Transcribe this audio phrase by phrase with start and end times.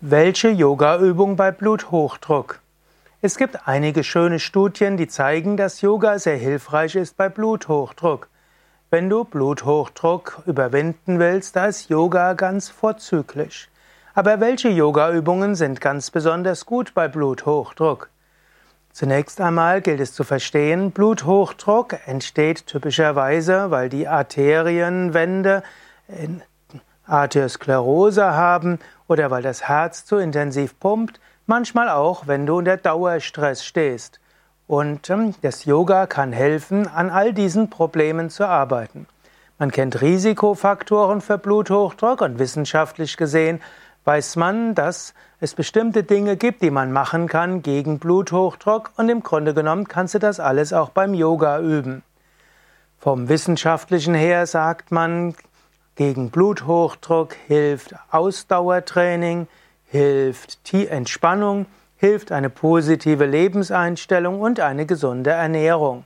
[0.00, 2.60] Welche Yogaübung bei Bluthochdruck?
[3.20, 8.28] Es gibt einige schöne Studien, die zeigen, dass Yoga sehr hilfreich ist bei Bluthochdruck.
[8.90, 13.68] Wenn du Bluthochdruck überwinden willst, da ist Yoga ganz vorzüglich.
[14.14, 18.08] Aber welche Yogaübungen sind ganz besonders gut bei Bluthochdruck?
[18.92, 25.64] Zunächst einmal gilt es zu verstehen, Bluthochdruck entsteht typischerweise, weil die Arterienwände
[27.04, 28.78] Arteriosklerose haben
[29.08, 34.20] oder weil das Herz zu intensiv pumpt, manchmal auch, wenn du unter Dauerstress stehst.
[34.68, 39.06] Und ähm, das Yoga kann helfen, an all diesen Problemen zu arbeiten.
[39.58, 43.60] Man kennt Risikofaktoren für Bluthochdruck und wissenschaftlich gesehen
[44.08, 49.22] weiß man, dass es bestimmte Dinge gibt, die man machen kann gegen Bluthochdruck und im
[49.22, 52.02] Grunde genommen kannst du das alles auch beim Yoga üben.
[52.98, 55.34] Vom wissenschaftlichen her sagt man,
[55.98, 59.48] gegen Bluthochdruck hilft Ausdauertraining,
[59.84, 61.66] hilft Entspannung,
[61.96, 66.04] hilft eine positive Lebenseinstellung und eine gesunde Ernährung.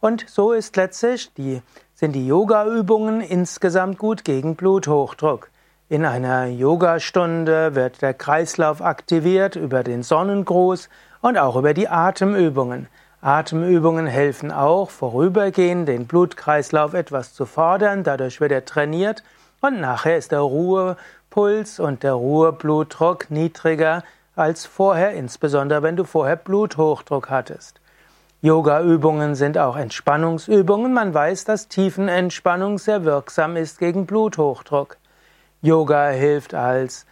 [0.00, 1.62] Und so ist letztlich die,
[1.94, 5.50] sind die Yogaübungen insgesamt gut gegen Bluthochdruck.
[5.88, 10.88] In einer Yogastunde wird der Kreislauf aktiviert über den Sonnengruß
[11.20, 12.88] und auch über die Atemübungen.
[13.20, 19.24] Atemübungen helfen auch, vorübergehend den Blutkreislauf etwas zu fordern, dadurch wird er trainiert
[19.60, 24.04] und nachher ist der Ruhepuls und der Ruheblutdruck niedriger
[24.36, 27.80] als vorher, insbesondere wenn du vorher Bluthochdruck hattest.
[28.40, 30.92] Yogaübungen sind auch Entspannungsübungen.
[30.92, 34.96] Man weiß, dass Tiefenentspannung sehr wirksam ist gegen Bluthochdruck.
[35.60, 37.04] Yoga hilft als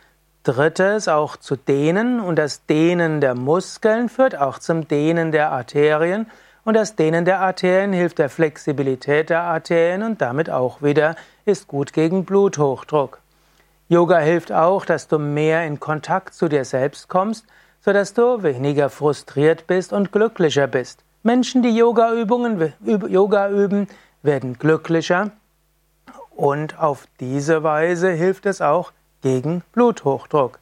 [0.46, 6.30] Drittes auch zu dehnen und das Dehnen der Muskeln führt auch zum Dehnen der Arterien
[6.64, 11.66] und das Dehnen der Arterien hilft der Flexibilität der Arterien und damit auch wieder ist
[11.66, 13.18] gut gegen Bluthochdruck.
[13.88, 17.44] Yoga hilft auch, dass du mehr in Kontakt zu dir selbst kommst,
[17.80, 21.02] sodass du weniger frustriert bist und glücklicher bist.
[21.24, 23.88] Menschen, die Yoga-Übungen, Yoga üben,
[24.22, 25.32] werden glücklicher
[26.36, 30.58] und auf diese Weise hilft es auch, gegen Bluthochdruck.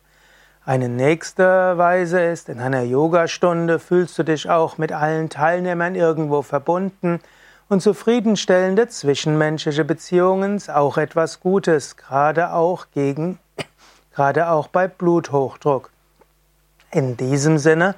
[0.67, 6.43] Eine nächste Weise ist, in einer Yogastunde fühlst du dich auch mit allen Teilnehmern irgendwo
[6.43, 7.21] verbunden
[7.69, 13.39] und zufriedenstellende zwischenmenschliche Beziehungen ist auch etwas Gutes, gerade auch gegen,
[14.15, 15.91] gerade auch bei Bluthochdruck.
[16.91, 17.95] In diesem Sinne,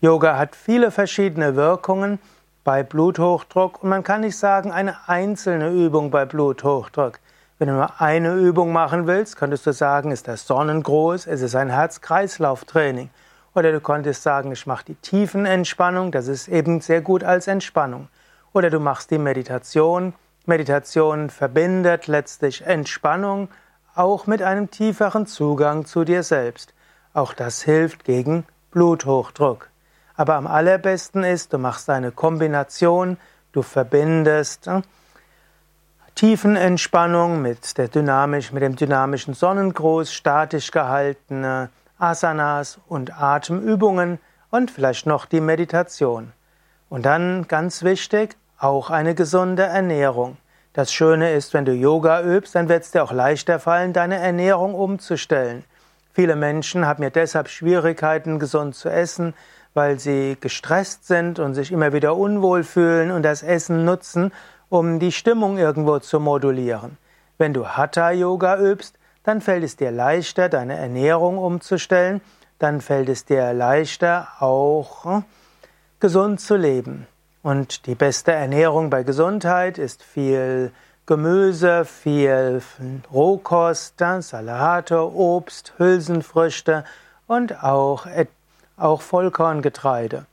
[0.00, 2.18] Yoga hat viele verschiedene Wirkungen
[2.64, 7.18] bei Bluthochdruck und man kann nicht sagen, eine einzelne Übung bei Bluthochdruck.
[7.58, 11.54] Wenn du nur eine Übung machen willst, könntest du sagen, ist das Sonnengruß, es ist
[11.54, 13.08] ein Herz-Kreislauf-Training.
[13.54, 18.08] Oder du könntest sagen, ich mache die Tiefenentspannung, das ist eben sehr gut als Entspannung.
[18.52, 20.12] Oder du machst die Meditation.
[20.44, 23.48] Meditation verbindet letztlich Entspannung
[23.94, 26.74] auch mit einem tieferen Zugang zu dir selbst.
[27.14, 29.70] Auch das hilft gegen Bluthochdruck.
[30.14, 33.16] Aber am allerbesten ist, du machst eine Kombination,
[33.52, 34.82] du verbindest hm,
[36.16, 41.68] Tiefenentspannung mit, der dynamisch, mit dem dynamischen Sonnengruß, statisch gehaltene
[41.98, 44.18] Asanas und Atemübungen
[44.50, 46.32] und vielleicht noch die Meditation.
[46.88, 50.38] Und dann ganz wichtig, auch eine gesunde Ernährung.
[50.72, 54.16] Das Schöne ist, wenn du Yoga übst, dann wird es dir auch leichter fallen, deine
[54.16, 55.64] Ernährung umzustellen.
[56.14, 59.34] Viele Menschen haben ja deshalb Schwierigkeiten, gesund zu essen,
[59.74, 64.32] weil sie gestresst sind und sich immer wieder unwohl fühlen und das Essen nutzen,
[64.68, 66.98] um die Stimmung irgendwo zu modulieren.
[67.38, 72.20] Wenn du Hatha-Yoga übst, dann fällt es dir leichter, deine Ernährung umzustellen,
[72.58, 75.24] dann fällt es dir leichter, auch hm,
[76.00, 77.06] gesund zu leben.
[77.42, 80.72] Und die beste Ernährung bei Gesundheit ist viel
[81.06, 82.60] Gemüse, viel
[83.12, 86.84] Rohkost, Salate, Obst, Hülsenfrüchte
[87.28, 88.06] und auch,
[88.76, 90.26] auch Vollkorngetreide.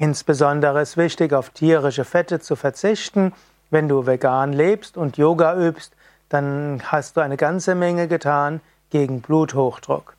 [0.00, 3.34] Insbesondere ist wichtig, auf tierische Fette zu verzichten.
[3.68, 5.92] Wenn du vegan lebst und Yoga übst,
[6.30, 10.16] dann hast du eine ganze Menge getan gegen Bluthochdruck.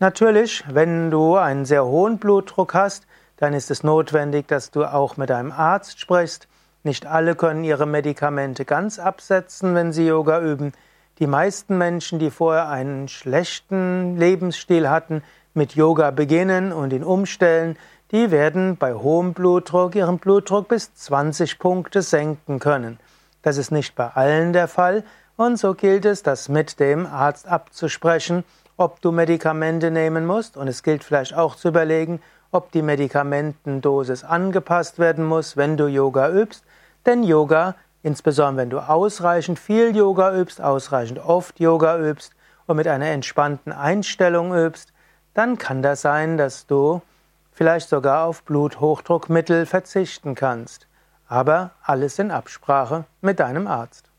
[0.00, 3.06] Natürlich, wenn du einen sehr hohen Blutdruck hast,
[3.36, 6.48] dann ist es notwendig, dass du auch mit einem Arzt sprichst.
[6.82, 10.72] Nicht alle können ihre Medikamente ganz absetzen, wenn sie Yoga üben.
[11.20, 15.22] Die meisten Menschen, die vorher einen schlechten Lebensstil hatten,
[15.54, 17.78] mit Yoga beginnen und ihn umstellen,
[18.10, 22.98] die werden bei hohem Blutdruck ihren Blutdruck bis 20 Punkte senken können.
[23.42, 25.04] Das ist nicht bei allen der Fall.
[25.36, 28.44] Und so gilt es, das mit dem Arzt abzusprechen,
[28.76, 30.56] ob du Medikamente nehmen musst.
[30.56, 32.20] Und es gilt vielleicht auch zu überlegen,
[32.54, 36.64] ob die Medikamentendosis angepasst werden muss, wenn du Yoga übst,
[37.04, 37.74] denn Yoga,
[38.04, 42.32] insbesondere wenn du ausreichend viel Yoga übst, ausreichend oft Yoga übst
[42.66, 44.92] und mit einer entspannten Einstellung übst,
[45.34, 47.02] dann kann das sein, dass du
[47.54, 50.86] vielleicht sogar auf Bluthochdruckmittel verzichten kannst.
[51.26, 54.10] Aber alles in Absprache mit deinem Arzt.